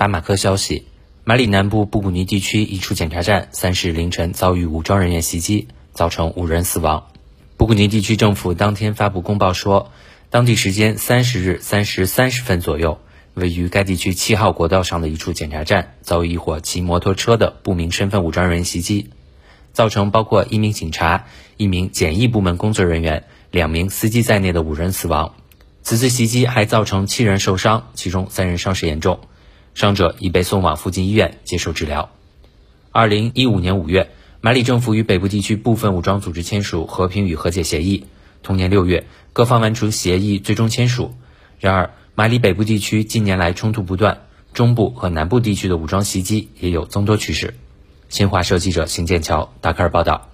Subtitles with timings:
[0.00, 0.86] 巴马科消息，
[1.24, 7.08] 马里南部布古尼地区一处检查站三十日凌晨遭遇武装人员袭击，造成五人死亡。
[7.58, 9.92] 布古尼地区政府当天发布公报说，
[10.30, 12.98] 当地时间三十日三时三十分左右，
[13.34, 19.10] 位于该地区七号国道上的一处检查站遭遇一伙骑摩托车的不明身份武装人员袭击，
[19.74, 21.26] 造成包括一名警察、
[21.58, 25.34] 一名检疫部门工作人员、两名司机在内的五人死亡。
[25.82, 29.20] 此次袭击还造成七人受伤，其中三人伤势严重，
[29.74, 32.10] 伤者已被送往附近医院接受治疗。
[32.92, 38.06] 二零一五年五月，马里政府与北部地区部分武装组织签署和平与和解协议，
[38.42, 41.14] 同年六月，各方完成协议最终签署。
[41.58, 47.54] 然而，马里北部地区近年来冲突不断，中部和南部地区的武装袭击也有增多趋势。
[48.08, 50.28] 新华社记者邢剑桥达喀尔报道。